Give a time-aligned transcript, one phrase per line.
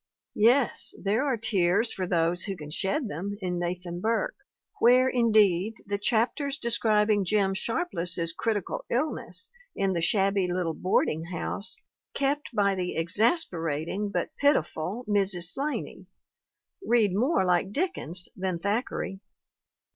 [0.39, 4.33] Yes, there are tears for those who can shed them in Nathan Burke,
[4.79, 11.25] where, indeed, the chapters de scribing Jim Sharpless's critical illness in the shabby little boarding
[11.25, 11.77] house
[12.15, 15.49] kept by the exasperating but piti ful Mrs.
[15.49, 16.07] 'Slaney
[16.83, 19.19] read more like Dickens than Thack eray.